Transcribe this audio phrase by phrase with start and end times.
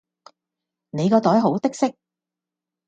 [0.89, 1.95] 你個袋好的識